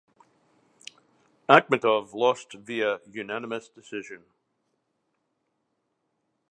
Akhmetov 1.47 2.15
lost 2.15 2.53
via 2.53 2.97
unanimous 3.05 3.69
decision. 3.69 4.23